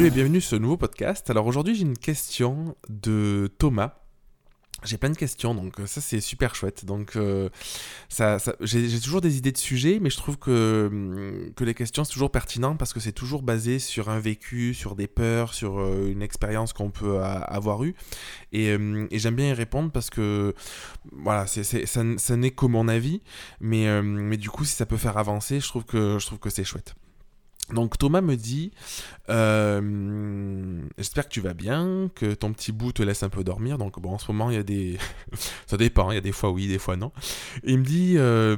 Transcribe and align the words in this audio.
Salut 0.00 0.12
et 0.12 0.14
bienvenue 0.14 0.40
sur 0.40 0.52
ce 0.52 0.56
nouveau 0.56 0.78
podcast. 0.78 1.28
Alors 1.28 1.46
aujourd'hui 1.46 1.74
j'ai 1.74 1.82
une 1.82 1.98
question 1.98 2.74
de 2.88 3.52
Thomas. 3.58 3.96
J'ai 4.82 4.96
plein 4.96 5.10
de 5.10 5.16
questions, 5.16 5.54
donc 5.54 5.78
euh, 5.78 5.86
ça 5.86 6.00
c'est 6.00 6.22
super 6.22 6.54
chouette. 6.54 6.86
Donc 6.86 7.16
euh, 7.16 7.50
ça, 8.08 8.38
j'ai 8.62 8.98
toujours 8.98 9.20
des 9.20 9.36
idées 9.36 9.52
de 9.52 9.58
sujets, 9.58 9.98
mais 10.00 10.08
je 10.08 10.16
trouve 10.16 10.38
que, 10.38 10.88
hum, 10.90 11.52
que 11.54 11.64
les 11.64 11.74
questions 11.74 12.04
c'est 12.04 12.14
toujours 12.14 12.30
pertinent 12.30 12.76
parce 12.76 12.94
que 12.94 13.00
c'est 13.00 13.12
toujours 13.12 13.42
basé 13.42 13.78
sur 13.78 14.08
un 14.08 14.20
vécu, 14.20 14.72
sur 14.72 14.96
des 14.96 15.06
peurs, 15.06 15.52
sur 15.52 15.78
euh, 15.78 16.08
une 16.10 16.22
expérience 16.22 16.72
qu'on 16.72 16.90
peut 16.90 17.20
avoir 17.22 17.84
eue. 17.84 17.94
Et, 18.52 18.74
hum, 18.76 19.06
et 19.10 19.18
j'aime 19.18 19.36
bien 19.36 19.48
y 19.48 19.52
répondre 19.52 19.92
parce 19.92 20.08
que 20.08 20.54
voilà, 21.12 21.46
ça, 21.46 21.62
ça 21.62 22.36
n'est 22.38 22.52
que 22.52 22.64
mon 22.64 22.88
avis, 22.88 23.20
mais, 23.60 23.86
euh, 23.86 24.00
mais 24.00 24.38
du 24.38 24.48
coup 24.48 24.64
si 24.64 24.74
ça 24.74 24.86
peut 24.86 24.96
faire 24.96 25.18
avancer, 25.18 25.60
je 25.60 25.68
trouve 25.68 25.84
que, 25.84 26.18
je 26.18 26.24
trouve 26.24 26.38
que 26.38 26.48
c'est 26.48 26.64
chouette. 26.64 26.94
Donc 27.72 27.98
Thomas 27.98 28.20
me 28.20 28.36
dit, 28.36 28.72
euh, 29.28 30.80
j'espère 30.98 31.24
que 31.28 31.32
tu 31.32 31.40
vas 31.40 31.54
bien, 31.54 32.10
que 32.14 32.34
ton 32.34 32.52
petit 32.52 32.72
bout 32.72 32.92
te 32.92 33.02
laisse 33.02 33.22
un 33.22 33.28
peu 33.28 33.44
dormir. 33.44 33.78
Donc 33.78 34.00
bon, 34.00 34.12
en 34.12 34.18
ce 34.18 34.30
moment 34.32 34.50
il 34.50 34.56
y 34.56 34.58
a 34.58 34.62
des, 34.62 34.98
ça 35.66 35.76
dépend, 35.76 36.10
il 36.10 36.14
y 36.14 36.18
a 36.18 36.22
des 36.22 36.32
fois 36.32 36.50
oui, 36.50 36.68
des 36.68 36.78
fois 36.78 36.96
non. 36.96 37.12
Il 37.64 37.78
me 37.78 37.84
dit 37.84 38.14
euh, 38.16 38.56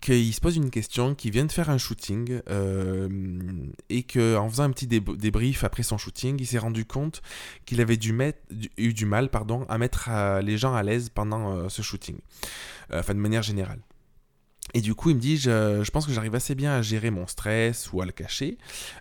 qu'il 0.00 0.32
se 0.34 0.40
pose 0.40 0.56
une 0.56 0.70
question, 0.70 1.14
qu'il 1.14 1.30
vient 1.32 1.44
de 1.44 1.52
faire 1.52 1.70
un 1.70 1.78
shooting 1.78 2.40
euh, 2.48 3.08
et 3.88 4.02
que 4.02 4.36
en 4.36 4.48
faisant 4.48 4.64
un 4.64 4.70
petit 4.70 4.86
dé- 4.86 5.00
débrief 5.00 5.64
après 5.64 5.82
son 5.82 5.98
shooting, 5.98 6.36
il 6.40 6.46
s'est 6.46 6.58
rendu 6.58 6.84
compte 6.84 7.22
qu'il 7.66 7.80
avait 7.80 7.98
eu 8.78 8.92
du 8.94 9.06
mal, 9.06 9.28
pardon, 9.28 9.64
à 9.68 9.78
mettre 9.78 10.08
les 10.42 10.58
gens 10.58 10.74
à 10.74 10.82
l'aise 10.82 11.08
pendant 11.08 11.68
ce 11.68 11.82
shooting, 11.82 12.16
enfin 12.92 13.14
de 13.14 13.20
manière 13.20 13.42
générale. 13.42 13.80
Et 14.74 14.80
du 14.80 14.94
coup, 14.94 15.10
il 15.10 15.16
me 15.16 15.20
dit, 15.20 15.36
je, 15.36 15.90
pense 15.90 16.06
que 16.06 16.12
j'arrive 16.12 16.34
assez 16.34 16.54
bien 16.54 16.72
à 16.72 16.82
gérer 16.82 17.10
mon 17.10 17.26
stress 17.26 17.92
ou 17.92 18.00
à 18.00 18.06
le 18.06 18.12
cacher. 18.12 18.56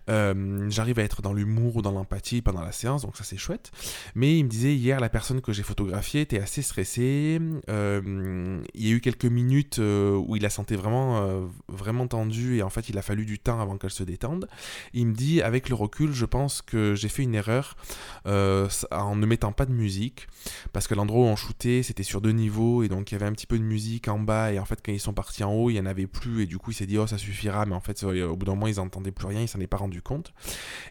Euh, 0.10 0.70
j'arrive 0.70 1.00
à 1.00 1.04
être 1.04 1.22
dans 1.22 1.34
l'humour 1.34 1.78
ou 1.78 1.82
dans 1.82 1.92
l'empathie 1.92 2.42
pendant 2.42 2.62
la 2.62 2.74
séance, 2.74 3.04
donc 3.04 3.16
ça 3.16 3.24
c'est 3.24 3.38
chouette. 3.38 3.72
Mais 4.14 4.38
il 4.38 4.44
me 4.44 4.50
disait, 4.50 4.76
hier, 4.76 5.00
la 5.00 5.08
personne 5.08 5.40
que 5.40 5.54
j'ai 5.54 5.64
photographiée 5.64 6.22
était 6.22 6.40
assez 6.40 6.62
stressée. 6.62 7.40
Euh, 7.70 8.62
il 8.74 8.88
y 8.88 8.92
a 8.92 8.96
eu 8.96 9.00
quelques 9.00 9.26
minutes 9.26 9.80
euh, 9.80 10.16
où 10.16 10.36
il 10.36 10.42
la 10.42 10.50
sentait 10.50 10.76
vraiment, 10.76 11.50
vraiment 11.70 12.08
tendue 12.08 12.58
et 12.58 12.64
en 12.64 12.70
fait, 12.70 12.90
il 12.90 12.98
a 12.98 13.02
fallu 13.02 13.26
du 13.26 13.40
temps 13.40 13.62
avant 13.62 13.78
qu'elle 13.78 13.92
se 13.92 14.04
détende. 14.04 14.50
Il 14.94 15.08
me 15.08 15.14
dit, 15.14 15.42
avec 15.42 15.70
le 15.70 15.76
recul, 15.76 16.12
je 16.12 16.26
pense 16.26 16.62
que 16.62 16.96
j'ai 16.96 17.08
fait 17.08 17.24
une 17.24 17.36
erreur 17.36 17.78
en 18.26 19.16
ne 19.16 19.26
mettant 19.26 19.54
pas 19.54 19.66
de 19.66 19.72
musique 19.72 20.28
parce 20.74 20.88
que 20.88 20.96
l'endroit 20.96 21.26
où 21.26 21.30
on 21.30 21.36
shootait 21.36 21.84
c'était 21.84 22.04
sur 22.04 22.22
deux 22.22 22.32
niveaux 22.32 22.84
et 22.84 22.90
donc 22.90 23.12
il 23.12 23.16
y 23.16 23.16
avait 23.16 23.26
un 23.26 23.32
petit 23.32 23.48
peu 23.48 23.58
de 23.58 23.64
musique 23.64 24.08
en 24.08 24.20
bas 24.20 24.52
et 24.52 24.60
en 24.60 24.66
fait 24.66 24.80
quand 24.84 24.92
ils 24.92 25.00
sont 25.00 25.14
partis 25.14 25.44
en 25.44 25.54
haut 25.54 25.61
il 25.70 25.78
y 25.78 25.80
en 25.80 25.86
avait 25.86 26.08
plus 26.08 26.44
et 26.44 26.46
du 26.46 26.58
coup 26.58 26.72
il 26.72 26.74
s'est 26.74 26.86
dit 26.86 26.98
oh 26.98 27.08
ça 27.08 27.18
suffira 27.18 27.66
mais 27.66 27.76
en 27.76 27.80
fait 27.80 28.04
euh, 28.04 28.28
au 28.28 28.36
bout 28.36 28.46
d'un 28.46 28.54
moment 28.54 28.68
ils 28.68 28.80
entendaient 28.80 29.12
plus 29.12 29.28
rien 29.28 29.42
il 29.42 29.48
s'en 29.48 29.60
est 29.60 29.68
pas 29.68 29.78
rendu 29.78 30.02
compte 30.02 30.34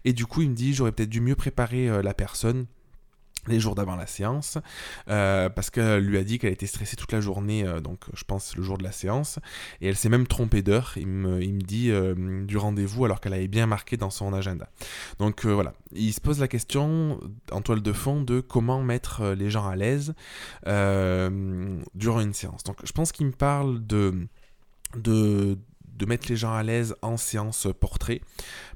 et 0.04 0.12
du 0.12 0.26
coup 0.26 0.42
il 0.42 0.50
me 0.50 0.54
dit 0.54 0.74
j'aurais 0.74 0.92
peut-être 0.92 1.10
dû 1.10 1.20
mieux 1.20 1.36
préparer 1.36 1.88
euh, 1.88 2.02
la 2.02 2.14
personne 2.14 2.66
les 3.46 3.58
jours 3.58 3.74
d'avant 3.74 3.96
la 3.96 4.06
séance, 4.06 4.58
euh, 5.08 5.48
parce 5.48 5.70
qu'elle 5.70 6.04
lui 6.04 6.18
a 6.18 6.24
dit 6.24 6.38
qu'elle 6.38 6.52
était 6.52 6.66
stressée 6.66 6.94
toute 6.94 7.10
la 7.10 7.22
journée, 7.22 7.64
donc 7.82 8.04
je 8.12 8.22
pense 8.24 8.54
le 8.54 8.62
jour 8.62 8.76
de 8.76 8.82
la 8.82 8.92
séance, 8.92 9.38
et 9.80 9.88
elle 9.88 9.96
s'est 9.96 10.10
même 10.10 10.26
trompée 10.26 10.60
d'heure, 10.60 10.92
il 10.96 11.06
me, 11.06 11.42
il 11.42 11.54
me 11.54 11.62
dit, 11.62 11.90
du 12.46 12.58
rendez-vous, 12.58 13.06
alors 13.06 13.18
qu'elle 13.18 13.32
avait 13.32 13.48
bien 13.48 13.66
marqué 13.66 13.96
dans 13.96 14.10
son 14.10 14.34
agenda. 14.34 14.68
Donc 15.18 15.46
voilà, 15.46 15.72
il 15.92 16.12
se 16.12 16.20
pose 16.20 16.38
la 16.38 16.48
question 16.48 17.18
en 17.50 17.62
toile 17.62 17.80
de 17.80 17.92
fond 17.94 18.20
de 18.20 18.40
comment 18.40 18.82
mettre 18.82 19.28
les 19.28 19.48
gens 19.48 19.66
à 19.66 19.74
l'aise 19.74 20.12
durant 20.66 22.20
une 22.20 22.34
séance. 22.34 22.62
Donc 22.64 22.76
je 22.84 22.92
pense 22.92 23.10
qu'il 23.10 23.24
me 23.24 23.32
parle 23.32 23.86
de, 23.86 24.28
de, 24.94 25.56
de 26.00 26.06
mettre 26.06 26.28
les 26.28 26.36
gens 26.36 26.52
à 26.52 26.62
l'aise 26.62 26.96
en 27.02 27.16
séance 27.16 27.68
portrait, 27.78 28.22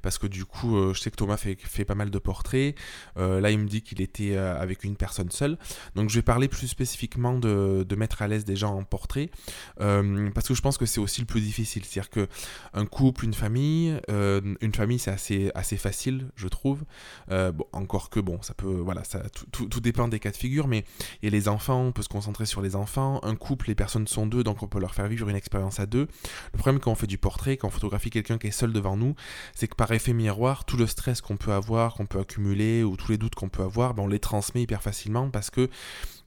parce 0.02 0.18
que 0.18 0.26
du 0.26 0.44
coup, 0.44 0.76
euh, 0.76 0.92
je 0.92 1.00
sais 1.00 1.10
que 1.10 1.16
Thomas 1.16 1.38
fait, 1.38 1.84
pas 1.84 1.94
mal 1.94 2.10
de 2.10 2.18
portraits. 2.18 2.76
Euh, 3.16 3.40
là, 3.40 3.50
il 3.50 3.58
me 3.58 3.66
dit 3.66 3.80
qu'il 3.80 4.02
était 4.02 4.36
euh, 4.36 4.60
avec 4.60 4.84
une 4.84 4.96
personne 4.96 5.30
seule. 5.30 5.56
Donc 5.94 6.10
je 6.10 6.16
vais 6.16 6.22
parler 6.22 6.46
plus 6.48 6.68
spécifiquement 6.68 7.38
de, 7.38 7.86
mettre 7.96 8.22
à 8.22 8.28
l'aise 8.28 8.44
des 8.44 8.56
gens 8.56 8.76
en 8.76 8.82
portrait, 8.82 9.30
parce 9.78 10.48
que 10.48 10.54
je 10.54 10.60
pense 10.60 10.78
que 10.78 10.84
c'est 10.84 11.00
aussi 11.00 11.20
le 11.20 11.26
plus 11.26 11.40
difficile. 11.40 11.84
C'est-à-dire 11.84 12.10
que 12.10 12.28
un 12.74 12.86
couple, 12.86 13.24
une 13.24 13.34
famille, 13.34 13.98
une 14.08 14.74
famille, 14.74 14.98
c'est 14.98 15.12
assez, 15.12 15.50
assez 15.54 15.76
facile, 15.76 16.28
je 16.36 16.48
trouve. 16.48 16.84
Bon, 17.30 17.64
encore 17.72 18.10
que 18.10 18.20
bon, 18.20 18.42
ça 18.42 18.52
peut, 18.52 18.66
voilà, 18.66 19.04
ça, 19.04 19.20
tout, 19.30 19.46
tout, 19.52 19.66
tout 19.66 19.80
dépend 19.80 20.08
des 20.08 20.18
cas 20.18 20.32
de 20.32 20.36
figure, 20.36 20.66
mais 20.66 20.84
a 21.22 21.28
les 21.28 21.48
enfants, 21.48 21.80
on 21.80 21.92
peut 21.92 22.02
se 22.02 22.08
concentrer 22.08 22.46
sur 22.46 22.60
les 22.60 22.76
enfants. 22.76 23.20
Un 23.22 23.36
couple, 23.36 23.68
les 23.68 23.74
personnes 23.74 24.06
sont 24.06 24.26
deux, 24.26 24.44
donc 24.44 24.62
on 24.62 24.66
peut 24.66 24.80
leur 24.80 24.94
faire 24.94 25.06
vivre 25.06 25.28
une 25.28 25.36
expérience 25.36 25.80
à 25.80 25.86
deux. 25.86 26.08
Le 26.52 26.58
problème 26.58 26.80
quand 26.80 26.90
on 26.90 26.96
fait 26.96 27.06
du 27.06 27.13
portrait, 27.16 27.56
quand 27.56 27.68
on 27.68 27.70
photographie 27.70 28.10
quelqu'un 28.10 28.38
qui 28.38 28.48
est 28.48 28.52
seul 28.52 28.72
devant 28.72 28.96
nous, 28.96 29.14
c'est 29.54 29.68
que 29.68 29.74
par 29.74 29.90
effet 29.92 30.12
miroir, 30.12 30.64
tout 30.64 30.76
le 30.76 30.86
stress 30.86 31.20
qu'on 31.20 31.36
peut 31.36 31.52
avoir, 31.52 31.94
qu'on 31.94 32.06
peut 32.06 32.20
accumuler, 32.20 32.82
ou 32.82 32.96
tous 32.96 33.10
les 33.10 33.18
doutes 33.18 33.34
qu'on 33.34 33.48
peut 33.48 33.62
avoir, 33.62 33.94
ben, 33.94 34.04
on 34.04 34.08
les 34.08 34.18
transmet 34.18 34.62
hyper 34.62 34.82
facilement 34.82 35.30
parce 35.30 35.50
que 35.50 35.68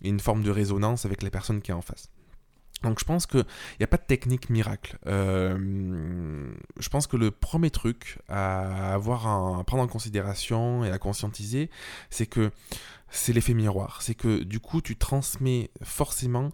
il 0.02 0.08
y 0.08 0.10
a 0.10 0.14
une 0.14 0.20
forme 0.20 0.44
de 0.44 0.52
résonance 0.52 1.06
avec 1.06 1.24
la 1.24 1.30
personne 1.30 1.62
qui 1.62 1.72
est 1.72 1.74
en 1.74 1.82
face. 1.82 2.10
Donc 2.84 3.00
je 3.00 3.06
pense 3.06 3.26
qu'il 3.26 3.46
n'y 3.80 3.84
a 3.84 3.88
pas 3.88 3.98
de 3.98 4.04
technique 4.04 4.50
miracle. 4.52 5.00
Euh, 5.08 6.48
je 6.80 6.90
pense 6.90 7.08
que 7.08 7.18
le 7.18 7.32
premier 7.32 7.72
truc 7.72 8.20
à 8.28 8.94
avoir 8.94 9.26
à 9.28 9.64
prendre 9.64 9.84
en 9.84 9.88
considération 9.88 10.86
et 10.86 10.92
à 10.92 11.00
conscientiser, 11.00 11.72
c'est 12.12 12.28
que 12.28 12.52
c'est 13.10 13.34
l'effet 13.34 13.54
miroir. 13.54 14.02
C'est 14.02 14.16
que 14.16 14.44
du 14.44 14.60
coup 14.60 14.82
tu 14.82 14.96
transmets 14.96 15.72
forcément 15.84 16.52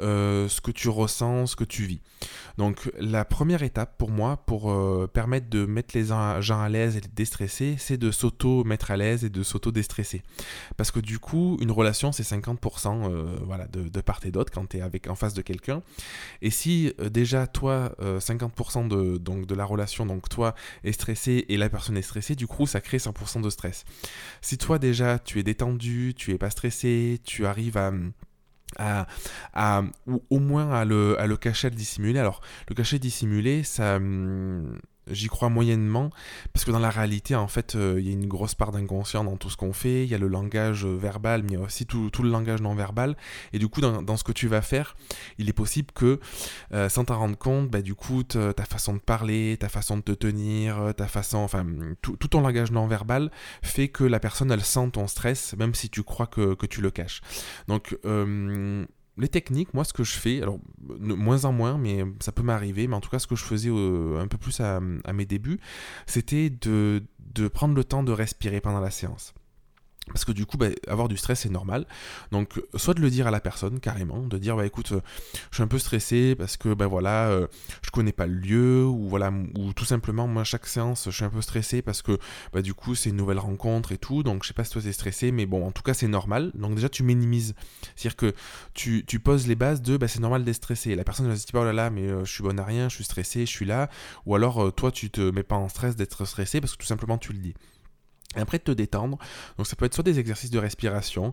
euh, 0.00 0.48
ce 0.48 0.60
que 0.60 0.70
tu 0.70 0.88
ressens, 0.88 1.46
ce 1.46 1.56
que 1.56 1.64
tu 1.64 1.84
vis. 1.84 2.00
Donc 2.58 2.90
la 2.98 3.24
première 3.24 3.62
étape 3.62 3.96
pour 3.98 4.10
moi, 4.10 4.38
pour 4.46 4.70
euh, 4.70 5.06
permettre 5.12 5.48
de 5.48 5.66
mettre 5.66 5.96
les 5.96 6.06
gens 6.06 6.60
à 6.60 6.68
l'aise 6.68 6.96
et 6.96 7.00
de 7.00 7.08
déstresser, 7.14 7.76
c'est 7.78 7.96
de 7.96 8.10
s'auto-mettre 8.10 8.90
à 8.90 8.96
l'aise 8.96 9.24
et 9.24 9.30
de 9.30 9.42
s'auto-déstresser. 9.42 10.22
Parce 10.76 10.90
que 10.90 11.00
du 11.00 11.18
coup, 11.18 11.56
une 11.60 11.70
relation, 11.70 12.12
c'est 12.12 12.22
50% 12.22 13.10
euh, 13.10 13.38
voilà, 13.44 13.66
de, 13.68 14.00
part 14.00 14.20
et 14.24 14.30
d'autre 14.30 14.52
quand 14.52 14.68
tu 14.68 14.78
es 14.78 14.80
avec, 14.80 15.08
en 15.08 15.14
face 15.14 15.34
de 15.34 15.42
quelqu'un. 15.42 15.82
Et 16.42 16.50
si 16.50 16.92
déjà 17.10 17.46
toi, 17.46 17.92
euh, 18.00 18.20
50% 18.20 18.88
de, 18.88 19.18
donc, 19.18 19.46
de 19.46 19.54
la 19.54 19.64
relation, 19.64 20.06
donc 20.06 20.28
toi, 20.28 20.54
est 20.84 20.92
stressé 20.92 21.44
et 21.48 21.56
la 21.56 21.68
personne 21.68 21.96
est 21.96 22.02
stressée, 22.02 22.34
du 22.34 22.46
coup, 22.46 22.66
ça 22.66 22.80
crée 22.80 22.98
100% 22.98 23.42
de 23.42 23.50
stress. 23.50 23.84
Si 24.40 24.58
toi 24.58 24.78
déjà, 24.78 25.18
tu 25.18 25.38
es 25.38 25.42
détendu, 25.42 25.95
tu 26.16 26.32
es 26.32 26.38
pas 26.38 26.50
stressé, 26.50 27.20
tu 27.24 27.46
arrives 27.46 27.76
à 27.76 27.92
ou 30.06 30.22
au 30.30 30.38
moins 30.38 30.70
à 30.72 30.84
le, 30.84 31.18
à 31.20 31.26
le 31.26 31.36
cacher, 31.36 31.68
à 31.68 31.70
le 31.70 31.76
dissimuler. 31.76 32.18
Alors, 32.18 32.40
le 32.68 32.74
cacher, 32.74 32.98
dissimuler, 32.98 33.62
ça, 33.62 33.96
hum, 33.96 34.78
j'y 35.10 35.28
crois 35.28 35.48
moyennement, 35.48 36.10
parce 36.52 36.64
que 36.64 36.70
dans 36.70 36.78
la 36.78 36.90
réalité, 36.90 37.34
en 37.34 37.48
fait, 37.48 37.74
euh, 37.74 37.96
il 37.98 38.06
y 38.06 38.10
a 38.10 38.12
une 38.12 38.26
grosse 38.26 38.54
part 38.54 38.72
d'inconscient 38.72 39.24
dans 39.24 39.36
tout 39.36 39.50
ce 39.50 39.56
qu'on 39.56 39.72
fait. 39.72 40.04
Il 40.04 40.10
y 40.10 40.14
a 40.14 40.18
le 40.18 40.28
langage 40.28 40.84
euh, 40.84 40.96
verbal, 40.96 41.42
mais 41.42 41.50
il 41.50 41.54
y 41.54 41.56
a 41.56 41.60
aussi 41.60 41.86
tout, 41.86 42.10
tout 42.10 42.22
le 42.22 42.30
langage 42.30 42.60
non 42.60 42.74
verbal. 42.74 43.16
Et 43.52 43.58
du 43.58 43.68
coup, 43.68 43.80
dans, 43.80 44.02
dans 44.02 44.16
ce 44.16 44.24
que 44.24 44.32
tu 44.32 44.48
vas 44.48 44.62
faire, 44.62 44.96
il 45.38 45.48
est 45.48 45.52
possible 45.52 45.92
que, 45.92 46.20
euh, 46.72 46.88
sans 46.88 47.04
t'en 47.04 47.18
rendre 47.18 47.38
compte, 47.38 47.70
bah, 47.70 47.82
du 47.82 47.94
coup, 47.94 48.22
ta 48.22 48.64
façon 48.64 48.94
de 48.94 48.98
parler, 48.98 49.56
ta 49.58 49.68
façon 49.68 49.96
de 49.96 50.02
te 50.02 50.12
tenir, 50.12 50.92
ta 50.96 51.06
façon, 51.06 51.38
enfin, 51.38 51.64
tout, 52.02 52.16
ton 52.16 52.40
langage 52.40 52.70
non 52.70 52.86
verbal 52.86 53.30
fait 53.62 53.88
que 53.88 54.04
la 54.04 54.20
personne, 54.20 54.50
elle 54.50 54.64
sent 54.64 54.90
ton 54.92 55.06
stress, 55.06 55.54
même 55.58 55.74
si 55.74 55.88
tu 55.90 56.02
crois 56.02 56.26
que, 56.26 56.54
que 56.54 56.66
tu 56.66 56.80
le 56.80 56.90
caches. 56.90 57.20
Donc, 57.68 57.96
les 59.18 59.28
techniques, 59.28 59.72
moi, 59.74 59.84
ce 59.84 59.92
que 59.92 60.04
je 60.04 60.14
fais, 60.14 60.42
alors, 60.42 60.58
moins 60.98 61.44
en 61.44 61.52
moins, 61.52 61.78
mais 61.78 62.04
ça 62.20 62.32
peut 62.32 62.42
m'arriver, 62.42 62.86
mais 62.86 62.96
en 62.96 63.00
tout 63.00 63.10
cas, 63.10 63.18
ce 63.18 63.26
que 63.26 63.36
je 63.36 63.44
faisais 63.44 63.70
euh, 63.70 64.20
un 64.20 64.28
peu 64.28 64.38
plus 64.38 64.60
à, 64.60 64.80
mes 64.80 65.26
débuts, 65.26 65.60
c'était 66.06 66.50
de 66.50 67.00
prendre 67.52 67.74
le 67.74 67.84
temps 67.84 68.02
de 68.02 68.12
respirer 68.12 68.60
pendant 68.60 68.80
la 68.80 68.90
séance. 68.90 69.34
Parce 70.08 70.24
que 70.24 70.32
du 70.32 70.46
coup, 70.46 70.56
bah, 70.56 70.68
avoir 70.86 71.08
du 71.08 71.16
stress, 71.16 71.40
c'est 71.40 71.50
normal. 71.50 71.84
Donc, 72.30 72.62
soit 72.76 72.94
de 72.94 73.00
le 73.00 73.10
dire 73.10 73.26
à 73.26 73.32
la 73.32 73.40
personne, 73.40 73.80
carrément, 73.80 74.22
de 74.22 74.38
dire, 74.38 74.56
bah 74.56 74.64
écoute, 74.64 74.92
euh, 74.92 75.00
je 75.50 75.56
suis 75.56 75.62
un 75.64 75.66
peu 75.66 75.80
stressé 75.80 76.36
parce 76.36 76.56
que, 76.56 76.74
bah 76.74 76.86
voilà, 76.86 77.26
euh, 77.28 77.48
je 77.82 77.90
connais 77.90 78.12
pas 78.12 78.26
le 78.26 78.34
lieu, 78.34 78.84
ou 78.84 79.08
voilà, 79.08 79.32
ou 79.58 79.72
tout 79.72 79.84
simplement, 79.84 80.28
moi, 80.28 80.44
chaque 80.44 80.66
séance, 80.66 81.06
je 81.06 81.10
suis 81.10 81.24
un 81.24 81.30
peu 81.30 81.42
stressé 81.42 81.82
parce 81.82 82.02
que, 82.02 82.18
bah 82.52 82.62
du 82.62 82.72
coup, 82.72 82.94
c'est 82.94 83.10
une 83.10 83.16
nouvelle 83.16 83.40
rencontre 83.40 83.90
et 83.90 83.98
tout, 83.98 84.22
donc 84.22 84.44
je 84.44 84.48
sais 84.48 84.54
pas 84.54 84.62
si 84.62 84.70
toi 84.70 84.80
t'es 84.80 84.92
stressé, 84.92 85.32
mais 85.32 85.44
bon, 85.44 85.66
en 85.66 85.72
tout 85.72 85.82
cas, 85.82 85.92
c'est 85.92 86.08
normal. 86.08 86.52
Donc 86.54 86.76
déjà, 86.76 86.88
tu 86.88 87.02
minimises. 87.02 87.54
C'est-à-dire 87.96 88.16
que 88.16 88.34
tu, 88.74 89.04
poses 89.18 89.48
les 89.48 89.56
bases 89.56 89.82
de, 89.82 89.96
bah 89.96 90.06
c'est 90.06 90.20
normal 90.20 90.44
d'être 90.44 90.56
stressé. 90.56 90.94
La 90.94 91.02
personne, 91.02 91.26
elle 91.26 91.32
va 91.32 91.38
se 91.38 91.46
dire, 91.46 91.60
oh 91.60 91.64
là 91.64 91.72
là, 91.72 91.90
mais 91.90 92.02
euh, 92.02 92.24
je 92.24 92.32
suis 92.32 92.44
bonne 92.44 92.60
à 92.60 92.64
rien, 92.64 92.88
je 92.88 92.94
suis 92.94 93.04
stressé, 93.04 93.40
je 93.40 93.50
suis 93.50 93.66
là. 93.66 93.90
Ou 94.24 94.36
alors, 94.36 94.72
toi, 94.72 94.92
tu 94.92 95.10
te 95.10 95.20
mets 95.20 95.42
pas 95.42 95.56
en 95.56 95.68
stress 95.68 95.96
d'être 95.96 96.24
stressé 96.26 96.60
parce 96.60 96.74
que 96.74 96.78
tout 96.78 96.86
simplement, 96.86 97.18
tu 97.18 97.32
le 97.32 97.38
dis. 97.38 97.54
Et 98.36 98.40
après 98.40 98.58
te 98.58 98.70
détendre, 98.70 99.18
donc 99.56 99.66
ça 99.66 99.76
peut 99.76 99.84
être 99.86 99.94
soit 99.94 100.04
des 100.04 100.18
exercices 100.18 100.50
de 100.50 100.58
respiration, 100.58 101.32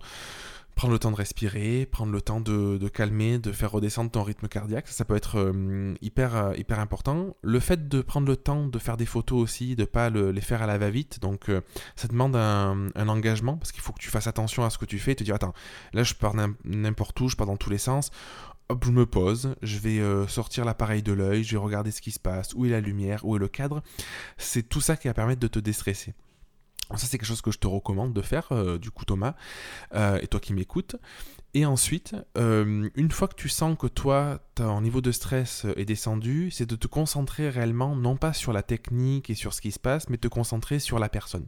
prendre 0.75 0.91
le 0.94 1.00
temps 1.00 1.11
de 1.11 1.15
respirer, 1.15 1.85
prendre 1.85 2.11
le 2.11 2.19
temps 2.21 2.39
de, 2.41 2.88
calmer, 2.88 3.38
de 3.38 3.51
faire 3.51 3.71
redescendre 3.71 4.09
ton 4.09 4.23
rythme 4.23 4.47
cardiaque, 4.47 4.88
ça, 4.88 5.05
peut 5.05 5.15
être 5.15 5.38
euh, 5.38 5.94
hyper, 6.01 6.35
euh, 6.35 6.55
hyper 6.57 6.79
important. 6.79 7.35
Le 7.44 7.59
fait 7.59 7.88
de 7.88 8.01
prendre 8.01 8.27
le 8.27 8.35
temps 8.35 8.65
de 8.67 8.79
faire 8.79 8.97
des 8.97 9.05
photos 9.05 9.39
aussi, 9.39 9.75
de 9.75 9.85
pas 9.85 10.09
le- 10.09 10.31
les 10.31 10.41
faire 10.41 10.63
à 10.63 10.65
la 10.67 10.79
va-vite, 10.79 11.19
donc 11.19 11.50
euh, 11.50 11.61
ça 11.95 12.07
demande 12.07 12.35
un, 12.35 12.89
engagement, 13.07 13.57
parce 13.57 13.71
qu'il 13.71 13.81
faut 13.83 13.94
que 13.94 14.00
tu 14.00 14.09
fasses 14.09 14.25
attention 14.25 14.63
à 14.65 14.71
ce 14.71 14.79
que 14.79 14.85
tu 14.85 14.97
fais, 14.97 15.11
et 15.11 15.15
te 15.15 15.23
dire, 15.23 15.35
attends, 15.35 15.53
là 15.94 16.01
je 16.03 16.15
pars 16.15 16.33
n'im- 16.33 16.55
n'importe 16.65 17.19
où, 17.21 17.29
je 17.29 17.35
pars 17.35 17.45
dans 17.47 17.57
tous 17.57 17.69
les 17.69 17.77
sens, 17.77 18.09
hop, 18.69 18.83
je 18.83 18.91
me 18.91 19.05
pose, 19.05 19.55
je 19.61 19.77
vais 19.77 20.01
sortir 20.27 20.65
l'appareil 20.65 21.03
de 21.03 21.13
l'œil, 21.13 21.44
je 21.44 21.51
vais 21.51 21.61
regarder 21.63 21.91
ce 21.91 22.01
qui 22.01 22.11
se 22.11 22.19
passe, 22.19 22.53
où 22.55 22.65
est 22.65 22.69
la 22.69 22.81
lumière, 22.81 23.23
où 23.25 23.35
est 23.35 23.39
le 23.39 23.47
cadre. 23.47 23.83
C'est 24.38 24.67
tout 24.67 24.81
ça 24.81 24.97
qui 24.97 25.07
va 25.07 25.13
permettre 25.13 25.41
de 25.41 25.47
te 25.47 25.59
déstresser. 25.59 26.15
Ça, 26.98 27.07
c'est 27.07 27.18
quelque 27.18 27.28
chose 27.28 27.42
que 27.42 27.51
je 27.51 27.60
te 27.60 27.68
recommande 27.68 28.13
de 28.13 28.22
faire, 28.22 28.48
euh, 28.51 28.78
du 28.78 28.92
coup, 28.92 29.06
Thomas, 29.06 29.36
euh, 29.94 30.19
et 30.22 30.28
toi 30.28 30.40
qui 30.40 30.54
m'écoutes. 30.54 30.95
Et 31.55 31.67
ensuite, 31.67 32.15
euh, 32.35 32.89
une 32.95 33.11
fois 33.11 33.27
que 33.27 33.35
tu 33.35 33.47
sens 33.47 33.77
que 33.77 33.85
toi, 33.85 34.39
ton 34.55 34.81
niveau 34.81 35.01
de 35.01 35.11
stress 35.11 35.67
est 35.77 35.85
descendu, 35.85 36.50
c'est 36.50 36.65
de 36.65 36.75
te 36.75 36.88
concentrer 36.88 37.47
réellement, 37.50 37.95
non 37.95 38.17
pas 38.17 38.33
sur 38.33 38.53
la 38.53 38.63
technique 38.63 39.29
et 39.29 39.35
sur 39.35 39.53
ce 39.53 39.61
qui 39.61 39.71
se 39.71 39.77
passe, 39.77 40.09
mais 40.09 40.17
te 40.17 40.27
concentrer 40.27 40.79
sur 40.79 40.97
la 40.97 41.09
personne. 41.09 41.45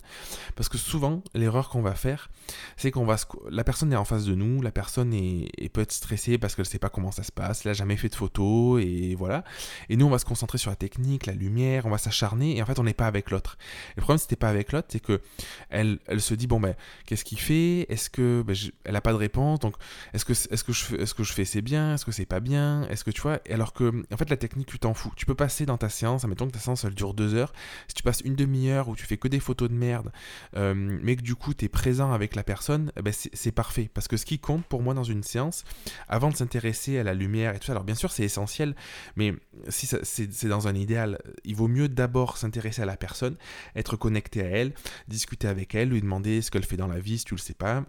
Parce 0.56 0.70
que 0.70 0.78
souvent, 0.78 1.24
l'erreur 1.34 1.70
qu'on 1.70 1.82
va 1.82 1.96
faire, 1.96 2.30
c'est 2.78 2.92
qu'on 2.92 3.06
va... 3.06 3.16
La 3.50 3.64
personne 3.64 3.92
est 3.94 3.96
en 3.96 4.06
face 4.06 4.26
de 4.26 4.36
nous, 4.36 4.62
la 4.62 4.72
personne 4.72 5.12
est, 5.12 5.70
peut 5.70 5.82
être 5.82 5.92
stressée 5.92 6.38
parce 6.38 6.54
qu'elle 6.54 6.66
ne 6.66 6.70
sait 6.70 6.80
pas 6.80 6.90
comment 6.90 7.12
ça 7.12 7.24
se 7.24 7.32
passe, 7.32 7.66
elle 7.66 7.72
n'a 7.72 7.74
jamais 7.74 7.98
fait 7.98 8.10
de 8.10 8.16
photos, 8.16 8.84
et 8.84 9.16
voilà. 9.16 9.44
Et 9.90 9.98
nous, 9.98 10.06
on 10.06 10.12
va 10.12 10.20
se 10.20 10.26
concentrer 10.26 10.60
sur 10.60 10.70
la 10.70 10.76
technique, 10.76 11.26
la 11.26 11.34
lumière, 11.34 11.88
on 11.88 11.90
va 11.90 11.98
s'acharner, 11.98 12.58
et 12.58 12.62
en 12.62 12.66
fait, 12.68 12.78
on 12.78 12.84
n'est 12.84 12.94
pas 12.94 13.08
avec 13.08 13.32
l'autre. 13.32 13.58
Le 13.96 14.04
problème, 14.04 14.20
si 14.20 14.36
pas 14.36 14.50
avec 14.50 14.72
l'autre, 14.72 14.90
c'est 14.92 15.00
que 15.00 15.22
elle 15.70 16.00
se 16.20 16.36
dit, 16.36 16.46
bon, 16.46 16.60
ben, 16.60 16.76
qu'est-ce 17.08 17.26
qu'il 17.26 17.40
fait? 17.40 17.88
Est-ce 17.90 18.12
que... 18.12 18.44
Ben, 18.46 18.56
elle 18.84 18.94
n'a 18.94 19.02
pas 19.02 19.14
de 19.14 19.18
réponse, 19.18 19.60
donc 19.60 19.76
est-ce 20.14 20.26
que, 20.26 20.34
est-ce 20.34 20.64
que, 20.64 20.74
je 20.74 20.84
fais, 20.84 21.02
est-ce 21.02 21.14
que 21.14 21.24
je 21.24 21.34
fais 21.34 21.46
c'est 21.46 21.62
bien? 21.62 21.94
Est-ce 21.94 22.06
que 22.06 22.12
c'est 22.12 22.26
pas 22.26 22.40
bien? 22.40 22.88
Est-ce 22.90 23.04
que 23.04 23.12
tu 23.12 23.22
vois? 23.22 23.40
Alors 23.50 23.74
que, 23.74 24.04
en 24.12 24.18
fait, 24.18 24.30
la 24.30 24.38
technique, 24.38 24.68
tu 24.68 24.80
t'en 24.80 24.94
fous. 24.94 25.12
Tu 25.16 25.26
peux 25.26 25.36
passer 25.36 25.66
dans 25.66 25.78
ta 25.78 25.90
séance, 25.90 26.24
admettons 26.24 26.48
que 26.48 26.54
ta 26.54 26.60
séance, 26.60 26.84
elle 26.86 26.94
dure 26.94 27.14
deux 27.14 27.34
heures. 27.34 27.54
Si 27.88 27.94
tu 27.94 28.04
passes 28.04 28.22
une 28.22 28.36
demi-heure 28.36 28.88
où 28.90 28.96
tu 28.96 29.06
fais 29.06 29.18
que 29.18 29.28
des 29.28 29.40
photos 29.40 29.70
de 29.70 29.76
merde, 29.76 30.12
euh, 30.56 30.74
mais 30.76 31.16
que 31.16 31.22
du 31.22 31.36
coup, 31.36 31.54
tu 31.54 31.66
es 31.66 31.70
présent 31.70 32.12
avec 32.12 32.36
la 32.36 32.44
personne, 32.44 32.92
eh 32.98 33.02
ben 33.02 33.14
c'est, 33.14 33.52
parfait. 33.52 33.90
Parce 33.94 34.08
que 34.08 34.18
ce 34.18 34.26
qui 34.26 34.40
compte 34.40 34.66
pour 34.66 34.82
moi 34.82 34.94
dans 34.94 35.04
une 35.04 35.24
séance, 35.24 35.64
avant 36.08 36.30
de 36.30 36.36
s'intéresser 36.36 37.00
à 37.00 37.04
la 37.04 37.14
lumière 37.14 37.56
et 37.56 37.60
tout 37.60 37.66
ça, 37.66 37.74
alors 37.74 37.84
bien 37.84 37.96
sûr, 37.96 38.12
c'est 38.12 38.24
essentiel, 38.24 38.76
mais 39.16 39.34
si 39.70 39.88
c'est, 39.88 40.48
dans 40.48 40.68
un 40.68 40.76
idéal, 40.76 41.20
il 41.44 41.56
vaut 41.56 41.68
mieux 41.68 41.90
d'abord 41.90 42.38
s'intéresser 42.38 42.82
à 42.82 42.86
la 42.86 42.98
personne, 42.98 43.36
être 43.76 43.98
connecté 43.98 44.42
à 44.42 44.48
elle, 44.48 44.74
discuter 45.08 45.48
avec 45.48 45.76
elle, 45.76 45.90
lui 45.90 46.02
demander 46.02 46.42
ce 46.42 46.52
qu'elle 46.52 46.66
fait 46.66 46.78
dans 46.78 46.88
la 46.88 47.00
vie 47.00 47.20
si 47.20 47.26
tu 47.26 47.36
le 47.36 47.40
sais 47.40 47.54
pas 47.54 47.84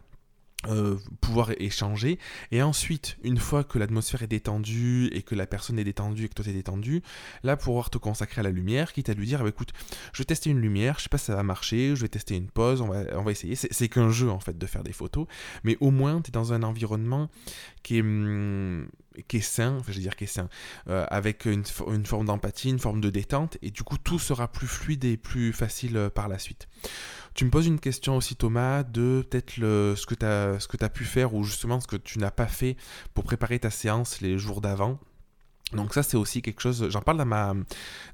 euh, 0.69 0.97
pouvoir 1.20 1.50
échanger. 1.58 2.19
Et 2.50 2.62
ensuite 2.62 3.19
une 3.23 3.38
fois 3.38 3.62
que 3.62 3.79
l'atmosphère 3.79 4.23
est 4.23 4.26
détendue 4.26 5.08
et 5.12 5.23
que 5.23 5.35
la 5.35 5.47
personne 5.47 5.79
est 5.79 5.85
détendue 5.85 6.25
et 6.25 6.29
que 6.29 6.35
toi 6.35 6.44
t'es 6.44 6.53
détendu 6.53 7.03
là 7.44 7.56
pouvoir 7.56 7.91
te 7.91 7.99
consacrer 7.99 8.41
à 8.41 8.43
la 8.43 8.50
lumière 8.50 8.93
quitte 8.93 9.11
à 9.11 9.14
lui 9.14 9.26
dire 9.26 9.41
ah 9.41 9.43
bah, 9.44 9.50
écoute 9.50 9.73
je 10.12 10.19
vais 10.19 10.25
tester 10.25 10.50
une 10.50 10.61
lumière 10.61 10.97
je 10.99 11.05
sais 11.05 11.08
pas 11.08 11.19
si 11.19 11.26
ça 11.26 11.37
va 11.37 11.43
marcher 11.43 11.94
je 11.94 12.03
vais 12.03 12.08
tester 12.08 12.37
une 12.37 12.49
pause 12.49 12.81
on 12.81 12.88
va, 12.88 13.31
essayer. 13.31 13.55
C'est 13.55 13.88
qu'un 13.88 14.11
jeu 14.11 14.31
en 14.31 14.41
fait 14.41 14.56
de 14.56 14.67
faire 14.67 14.82
des 14.82 14.93
photos. 14.93 15.26
Mais 15.64 15.76
au 15.81 15.91
moins 15.91 16.20
tu 16.20 16.31
dans 16.31 16.53
un 16.53 16.62
environnement 16.62 17.31
qui 17.82 17.99
est 17.99 18.00
hum, 18.00 18.88
qui 19.29 19.38
est 19.38 19.41
sain, 19.41 19.79
je 19.87 19.93
veux 19.93 20.00
dire 20.00 20.17
qui 20.17 20.26
euh, 20.88 21.06
avec 21.09 21.47
une, 21.47 21.64
une 21.88 22.05
forme 22.05 22.26
d'empathie, 22.26 22.70
une 22.70 22.79
forme 22.79 23.00
de 23.00 23.11
détente, 23.11 23.56
et 23.62 23.70
du 23.70 23.82
coup 23.82 23.97
tout 23.97 24.19
sera 24.19 24.49
plus 24.49 24.67
fluide 24.67 25.05
et 25.05 25.17
plus 25.17 25.52
facile 25.52 25.97
euh, 25.97 26.11
par 26.11 26.29
la 26.29 26.38
suite. 26.38 26.69
Tu 27.37 27.44
me 27.44 27.50
poses 27.50 27.67
une 27.67 27.79
question 27.79 28.17
aussi 28.17 28.35
Thomas 28.35 28.83
de 28.83 29.23
peut-être 29.29 29.53
ce 29.56 30.06
que 30.06 30.15
tu 30.15 30.25
as, 30.85 30.88
pu 30.88 31.05
faire 31.05 31.35
ou 31.35 31.44
justement 31.44 31.81
ce 31.81 31.87
que 31.87 31.97
tu 31.97 32.19
n'as 32.19 32.31
pas 32.31 32.47
fait 32.47 32.77
pour 33.12 33.25
préparer 33.25 33.59
ta 33.59 33.69
séance 33.69 34.23
les 34.23 34.38
jours 34.38 34.62
d'avant. 34.62 34.99
Donc 35.75 35.93
ça 35.93 36.03
c'est 36.03 36.17
aussi 36.17 36.41
quelque 36.41 36.62
chose, 36.62 36.88
j'en 36.88 37.03
parle 37.03 37.19
dans 37.19 37.27
ma, 37.27 37.53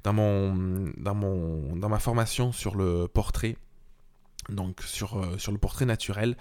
dans, 0.02 0.12
mon, 0.12 1.76
dans 1.76 1.88
ma 1.88 1.98
formation 2.00 2.50
sur 2.50 2.74
le 2.74 3.06
portrait 3.06 3.56
donc 4.48 4.82
sur, 4.82 5.18
euh, 5.18 5.38
sur 5.38 5.52
le 5.52 5.58
portrait 5.58 5.84
naturel. 5.84 6.36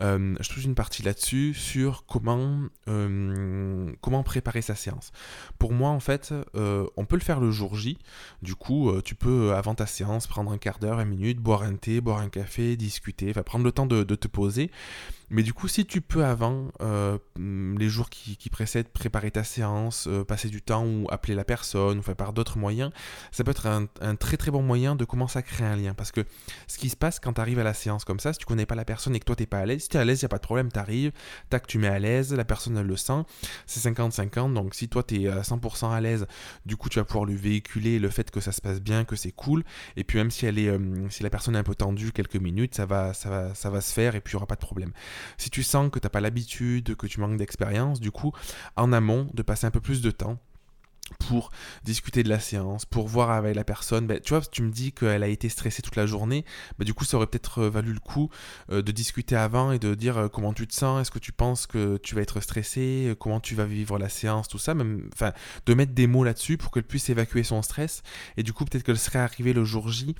Euh, 0.00 0.34
je 0.40 0.48
touche 0.48 0.64
une 0.64 0.74
partie 0.74 1.02
là-dessus 1.02 1.54
sur 1.54 2.04
comment, 2.06 2.62
euh, 2.88 3.92
comment 4.00 4.22
préparer 4.22 4.62
sa 4.62 4.74
séance. 4.74 5.12
Pour 5.58 5.72
moi, 5.72 5.90
en 5.90 6.00
fait, 6.00 6.34
on 6.54 7.04
peut 7.04 7.16
le 7.16 7.22
faire 7.22 7.40
le 7.40 7.50
jour 7.50 7.76
J. 7.76 7.98
Du 8.42 8.54
coup, 8.54 8.90
tu 9.02 9.14
peux, 9.14 9.54
avant 9.54 9.74
ta 9.74 9.86
séance, 9.86 10.26
prendre 10.26 10.52
un 10.52 10.58
quart 10.58 10.78
d'heure, 10.78 11.00
une 11.00 11.08
minute, 11.08 11.38
boire 11.38 11.62
un 11.62 11.76
thé, 11.76 12.00
boire 12.00 12.18
un 12.18 12.28
café, 12.28 12.76
discuter, 12.76 13.30
enfin 13.30 13.42
prendre 13.42 13.64
le 13.64 13.72
temps 13.72 13.86
de 13.86 14.02
te 14.14 14.28
poser. 14.28 14.70
Mais 15.30 15.42
du 15.42 15.52
coup, 15.52 15.68
si 15.68 15.86
tu 15.86 16.00
peux 16.00 16.24
avant, 16.24 16.68
euh, 16.80 17.18
les 17.36 17.88
jours 17.88 18.10
qui, 18.10 18.50
précèdent, 18.50 18.88
préparer 18.88 19.30
ta 19.30 19.44
séance, 19.44 20.06
euh, 20.06 20.24
passer 20.24 20.48
du 20.48 20.62
temps 20.62 20.84
ou 20.86 21.06
appeler 21.10 21.34
la 21.34 21.44
personne, 21.44 21.98
ou 21.98 22.02
faire 22.02 22.16
par 22.16 22.32
d'autres 22.32 22.58
moyens, 22.58 22.92
ça 23.32 23.44
peut 23.44 23.50
être 23.50 23.66
un, 23.66 24.16
très 24.16 24.36
très 24.36 24.50
bon 24.50 24.62
moyen 24.62 24.96
de 24.96 25.04
commencer 25.04 25.38
à 25.38 25.42
créer 25.42 25.66
un 25.66 25.76
lien. 25.76 25.94
Parce 25.94 26.12
que 26.12 26.24
ce 26.66 26.78
qui 26.78 26.88
se 26.88 26.96
passe 26.96 27.20
quand 27.20 27.34
tu 27.34 27.40
arrives 27.40 27.58
à 27.58 27.64
la 27.64 27.74
séance 27.74 28.04
comme 28.04 28.20
ça, 28.20 28.32
si 28.32 28.38
tu 28.38 28.46
connais 28.46 28.66
pas 28.66 28.74
la 28.74 28.84
personne 28.84 29.14
et 29.14 29.20
que 29.20 29.24
toi 29.24 29.36
t'es 29.36 29.46
pas 29.46 29.58
à 29.58 29.66
l'aise, 29.66 29.82
si 29.82 29.88
tu 29.88 29.96
es 29.96 30.00
à 30.00 30.04
l'aise, 30.04 30.20
il 30.20 30.24
n'y 30.24 30.26
a 30.26 30.30
pas 30.30 30.38
de 30.38 30.42
problème, 30.42 30.70
tu 30.70 30.78
arrives, 30.78 31.12
tac, 31.50 31.66
tu 31.66 31.78
mets 31.78 31.88
à 31.88 31.98
l'aise, 31.98 32.32
la 32.32 32.44
personne 32.44 32.76
elle 32.76 32.86
le 32.86 32.96
sent, 32.96 33.22
c'est 33.66 33.88
50-50, 33.88 34.54
donc 34.54 34.74
si 34.74 34.88
toi 34.88 35.02
tu 35.02 35.22
es 35.22 35.28
à 35.28 35.42
100% 35.42 35.90
à 35.90 36.00
l'aise, 36.00 36.26
du 36.66 36.76
coup 36.76 36.88
tu 36.88 36.98
vas 36.98 37.04
pouvoir 37.04 37.24
lui 37.24 37.36
véhiculer 37.36 37.98
le 37.98 38.10
fait 38.10 38.30
que 38.30 38.40
ça 38.40 38.52
se 38.52 38.60
passe 38.60 38.80
bien, 38.80 39.04
que 39.04 39.16
c'est 39.16 39.32
cool, 39.32 39.64
et 39.96 40.04
puis 40.04 40.18
même 40.18 40.30
si, 40.30 40.46
elle 40.46 40.58
est, 40.58 40.68
euh, 40.68 41.08
si 41.10 41.22
la 41.22 41.30
personne 41.30 41.56
est 41.56 41.58
un 41.58 41.64
peu 41.64 41.74
tendue 41.74 42.12
quelques 42.12 42.36
minutes, 42.36 42.74
ça 42.74 42.86
va, 42.86 43.14
ça 43.14 43.30
va, 43.30 43.54
ça 43.54 43.70
va 43.70 43.80
se 43.80 43.92
faire 43.92 44.14
et 44.14 44.20
puis 44.20 44.32
il 44.32 44.36
n'y 44.36 44.38
aura 44.38 44.46
pas 44.46 44.56
de 44.56 44.60
problème. 44.60 44.92
Si 45.38 45.50
tu 45.50 45.62
sens 45.62 45.90
que 45.90 45.98
tu 45.98 46.06
n'as 46.06 46.10
pas 46.10 46.20
l'habitude, 46.20 46.96
que 46.96 47.06
tu 47.06 47.20
manques 47.20 47.36
d'expérience, 47.36 48.00
du 48.00 48.10
coup, 48.10 48.32
en 48.76 48.92
amont, 48.92 49.28
de 49.34 49.42
passer 49.42 49.66
un 49.66 49.70
peu 49.70 49.80
plus 49.80 50.02
de 50.02 50.10
temps 50.10 50.38
pour 51.18 51.50
discuter 51.84 52.22
de 52.22 52.28
la 52.28 52.40
séance, 52.40 52.84
pour 52.84 53.08
voir 53.08 53.30
avec 53.30 53.54
la 53.54 53.64
personne. 53.64 54.06
Ben, 54.06 54.20
tu 54.20 54.30
vois, 54.30 54.40
tu 54.40 54.62
me 54.62 54.70
dis 54.70 54.92
qu'elle 54.92 55.22
a 55.22 55.28
été 55.28 55.48
stressée 55.48 55.82
toute 55.82 55.96
la 55.96 56.06
journée, 56.06 56.44
ben, 56.78 56.84
du 56.84 56.94
coup, 56.94 57.04
ça 57.04 57.16
aurait 57.16 57.26
peut-être 57.26 57.58
euh, 57.62 57.70
valu 57.70 57.92
le 57.92 58.00
coup 58.00 58.30
euh, 58.70 58.82
de 58.82 58.92
discuter 58.92 59.36
avant 59.36 59.72
et 59.72 59.78
de 59.78 59.94
dire 59.94 60.16
euh, 60.18 60.28
comment 60.28 60.52
tu 60.52 60.66
te 60.66 60.74
sens, 60.74 61.00
est-ce 61.00 61.10
que 61.10 61.18
tu 61.18 61.32
penses 61.32 61.66
que 61.66 61.98
tu 61.98 62.14
vas 62.14 62.22
être 62.22 62.40
stressé, 62.40 63.14
comment 63.18 63.40
tu 63.40 63.54
vas 63.54 63.64
vivre 63.64 63.98
la 63.98 64.08
séance, 64.08 64.48
tout 64.48 64.58
ça, 64.58 64.74
même, 64.74 65.08
enfin, 65.12 65.32
de 65.66 65.74
mettre 65.74 65.92
des 65.92 66.06
mots 66.06 66.24
là-dessus 66.24 66.56
pour 66.56 66.70
qu'elle 66.70 66.84
puisse 66.84 67.08
évacuer 67.10 67.42
son 67.42 67.62
stress. 67.62 68.02
Et 68.36 68.42
du 68.42 68.52
coup, 68.52 68.64
peut-être 68.64 68.82
qu'elle 68.82 68.98
serait 68.98 69.18
arrivée 69.18 69.52
le 69.52 69.64
jour 69.64 69.88
J 69.88 70.14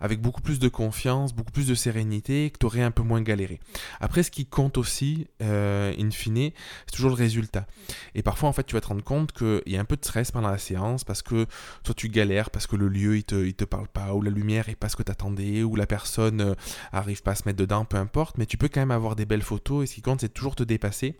avec 0.00 0.20
beaucoup 0.20 0.40
plus 0.40 0.58
de 0.58 0.68
confiance, 0.68 1.34
beaucoup 1.34 1.52
plus 1.52 1.66
de 1.66 1.74
sérénité, 1.74 2.50
que 2.50 2.58
tu 2.58 2.66
aurais 2.66 2.82
un 2.82 2.90
peu 2.90 3.02
moins 3.02 3.22
galéré. 3.22 3.60
Après, 4.00 4.22
ce 4.22 4.30
qui 4.30 4.46
compte 4.46 4.78
aussi, 4.78 5.26
in 5.40 6.10
fine, 6.10 6.50
c'est 6.86 6.94
toujours 6.94 7.10
le 7.10 7.16
résultat. 7.16 7.66
Et 8.14 8.22
parfois, 8.22 8.48
en 8.48 8.52
fait, 8.52 8.64
tu 8.64 8.74
vas 8.74 8.80
te 8.80 8.88
rendre 8.88 9.04
compte 9.04 9.32
qu'il 9.32 9.62
y 9.66 9.76
a 9.76 9.80
un 9.80 9.84
peu 9.84 9.96
de 9.96 10.04
stress 10.04 10.27
pendant 10.32 10.50
la 10.50 10.58
séance 10.58 11.04
parce 11.04 11.22
que 11.22 11.46
toi 11.84 11.94
tu 11.94 12.08
galères, 12.08 12.50
parce 12.50 12.66
que 12.66 12.76
le 12.76 12.88
lieu 12.88 13.16
il 13.16 13.24
te, 13.24 13.64
parle 13.64 13.88
pas, 13.88 14.14
ou 14.14 14.22
la 14.22 14.30
lumière 14.30 14.68
est 14.68 14.76
pas 14.76 14.88
ce 14.88 14.96
que 14.96 15.02
t'attendais, 15.02 15.62
ou 15.62 15.76
la 15.76 15.86
personne 15.86 16.40
euh, 16.40 16.54
arrive 16.92 17.22
pas 17.22 17.32
à 17.32 17.34
se 17.34 17.42
mettre 17.46 17.58
dedans, 17.58 17.84
peu 17.84 17.96
importe, 17.96 18.38
mais 18.38 18.46
tu 18.46 18.56
peux 18.56 18.68
quand 18.68 18.80
même 18.80 18.90
avoir 18.90 19.16
des 19.16 19.26
belles 19.26 19.42
photos 19.42 19.84
et 19.84 19.86
ce 19.86 19.94
qui 19.94 20.02
compte 20.02 20.20
c'est 20.20 20.32
toujours 20.32 20.56
te 20.56 20.62
dépasser. 20.62 21.18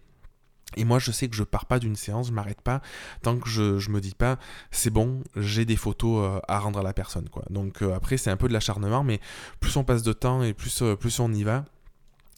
Et 0.76 0.84
moi, 0.84 0.98
je 0.98 1.10
sais 1.12 1.28
que 1.28 1.34
je 1.34 1.44
pars 1.44 1.64
pas 1.64 1.78
d'une 1.78 1.96
séance, 1.96 2.28
je 2.28 2.32
m'arrête 2.32 2.60
pas 2.60 2.82
tant 3.22 3.38
que 3.38 3.48
je, 3.48 3.78
je 3.78 3.88
me 3.88 4.02
dis 4.02 4.14
pas, 4.14 4.38
c'est 4.70 4.90
bon, 4.90 5.22
j'ai 5.34 5.64
des 5.64 5.76
photos 5.76 6.22
euh, 6.22 6.40
à 6.46 6.58
rendre 6.58 6.80
à 6.80 6.82
la 6.82 6.92
personne, 6.92 7.30
quoi. 7.30 7.42
Donc 7.48 7.80
euh, 7.80 7.94
après, 7.94 8.18
c'est 8.18 8.30
un 8.30 8.36
peu 8.36 8.48
de 8.48 8.52
l'acharnement, 8.52 9.02
mais 9.02 9.18
plus 9.60 9.74
on 9.78 9.84
passe 9.84 10.02
de 10.02 10.12
temps 10.12 10.42
et 10.42 10.52
plus 10.52 10.82
on 11.20 11.32
y 11.32 11.42
va, 11.42 11.64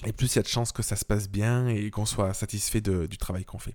et 0.06 0.12
plus 0.12 0.34
il 0.34 0.36
y 0.36 0.38
a 0.38 0.42
de 0.42 0.48
chances 0.48 0.72
que 0.72 0.82
ça 0.82 0.96
se 0.96 1.04
passe 1.04 1.28
bien 1.28 1.68
et 1.68 1.90
qu'on 1.90 2.06
soit 2.06 2.32
satisfait 2.32 2.80
du 2.80 3.18
travail 3.18 3.44
qu'on 3.44 3.58
fait. 3.58 3.74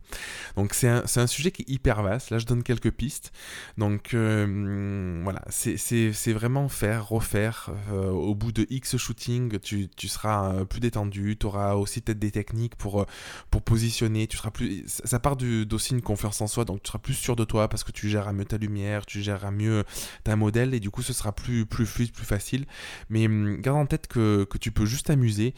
Donc 0.55 0.73
c'est 0.73 0.87
un, 0.87 1.03
un, 1.15 1.27
sujet 1.27 1.51
qui 1.51 1.61
est 1.61 1.69
hyper 1.69 2.01
vaste. 2.01 2.31
Là, 2.31 2.39
je 2.39 2.47
donne 2.47 2.63
quelques 2.63 2.89
pistes. 2.89 3.31
Donc 3.77 4.15
euh, 4.15 5.21
voilà, 5.23 5.43
c'est 5.49 6.33
vraiment 6.33 6.67
faire, 6.67 7.07
refaire. 7.07 7.69
Euh, 7.91 8.09
au 8.09 8.33
bout 8.33 8.51
de 8.51 8.65
X 8.71 8.97
shooting, 8.97 9.59
tu, 9.59 9.87
tu 9.95 10.07
seras 10.07 10.51
euh, 10.51 10.65
plus 10.65 10.79
détendu. 10.79 11.37
Tu 11.39 11.45
auras 11.45 11.75
aussi 11.75 12.01
peut-être 12.01 12.17
des 12.17 12.31
techniques 12.31 12.75
pour, 12.75 13.05
pour 13.51 13.61
positionner. 13.61 14.25
Tu 14.25 14.37
seras 14.37 14.49
plus, 14.49 14.83
ça 14.87 15.19
part 15.19 15.35
d'aussi 15.35 15.93
une 15.93 16.01
confiance 16.01 16.41
en 16.41 16.47
soi. 16.47 16.65
Donc 16.65 16.81
tu 16.81 16.87
seras 16.87 16.99
plus 16.99 17.13
sûr 17.13 17.35
de 17.35 17.43
toi 17.43 17.67
parce 17.67 17.83
que 17.83 17.91
tu 17.91 18.09
gères 18.09 18.33
mieux 18.33 18.45
ta 18.45 18.57
lumière, 18.57 19.05
tu 19.05 19.21
gères 19.21 19.51
mieux 19.51 19.83
ta 20.23 20.35
modèle 20.35 20.73
et 20.73 20.79
du 20.79 20.89
coup 20.89 21.03
ce 21.03 21.13
sera 21.13 21.33
plus, 21.33 21.67
plus 21.67 21.85
fluide, 21.85 22.11
plus 22.11 22.25
facile. 22.25 22.65
Mais 23.09 23.27
hum, 23.27 23.61
garde 23.61 23.77
en 23.77 23.85
tête 23.85 24.07
que, 24.07 24.45
que 24.45 24.57
tu 24.57 24.71
peux 24.71 24.87
juste 24.87 25.05
t'amuser, 25.05 25.53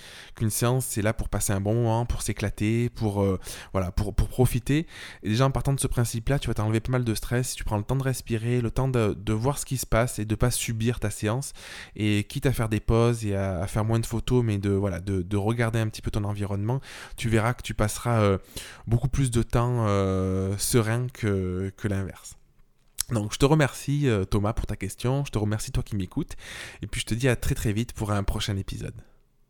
séance, 0.57 0.85
c'est 0.85 1.01
là 1.01 1.13
pour 1.13 1.29
passer 1.29 1.53
un 1.53 1.61
bon 1.61 1.75
moment, 1.75 2.05
pour 2.05 2.21
s'éclater, 2.21 2.89
pour, 2.89 3.21
euh, 3.21 3.39
voilà, 3.71 3.91
pour, 3.91 4.13
pour, 4.13 4.27
profiter. 4.27 4.87
Et 5.23 5.29
déjà, 5.29 5.45
en 5.45 5.51
partant 5.51 5.73
de 5.73 5.79
ce 5.79 5.87
principe-là, 5.87 6.39
tu 6.39 6.47
vas 6.47 6.53
t'enlever 6.53 6.79
pas 6.79 6.91
mal 6.91 7.03
de 7.03 7.15
stress. 7.15 7.55
Tu 7.55 7.63
prends 7.63 7.77
le 7.77 7.83
temps 7.83 7.95
de 7.95 8.03
respirer, 8.03 8.61
le 8.61 8.71
temps 8.71 8.87
de, 8.87 9.13
de, 9.13 9.33
voir 9.33 9.57
ce 9.57 9.65
qui 9.65 9.77
se 9.77 9.85
passe 9.85 10.19
et 10.19 10.25
de 10.25 10.35
pas 10.35 10.51
subir 10.51 10.99
ta 10.99 11.09
séance. 11.09 11.53
Et 11.95 12.23
quitte 12.25 12.45
à 12.45 12.53
faire 12.53 12.69
des 12.69 12.79
pauses 12.79 13.25
et 13.25 13.35
à, 13.35 13.65
faire 13.67 13.85
moins 13.85 13.99
de 13.99 14.05
photos, 14.05 14.43
mais 14.43 14.57
de, 14.57 14.71
voilà, 14.71 14.99
de, 14.99 15.21
de, 15.21 15.37
regarder 15.37 15.79
un 15.79 15.87
petit 15.87 16.01
peu 16.01 16.11
ton 16.11 16.23
environnement, 16.23 16.81
tu 17.15 17.29
verras 17.29 17.53
que 17.53 17.61
tu 17.61 17.73
passeras 17.73 18.21
euh, 18.21 18.37
beaucoup 18.87 19.09
plus 19.09 19.31
de 19.31 19.43
temps 19.43 19.85
euh, 19.87 20.57
serein 20.57 21.07
que, 21.13 21.71
que 21.77 21.87
l'inverse. 21.87 22.35
Donc 23.11 23.31
je 23.31 23.37
te 23.37 23.45
remercie 23.45 24.09
Thomas 24.29 24.51
pour 24.51 24.65
ta 24.65 24.75
question, 24.75 25.23
je 25.23 25.31
te 25.31 25.37
remercie 25.37 25.71
toi 25.71 25.81
qui 25.81 25.95
m'écoutes, 25.95 26.33
et 26.81 26.87
puis 26.87 26.99
je 26.99 27.05
te 27.05 27.13
dis 27.13 27.29
à 27.29 27.37
très 27.37 27.55
très 27.55 27.71
vite 27.71 27.93
pour 27.93 28.11
un 28.11 28.23
prochain 28.23 28.57
épisode. 28.57 28.95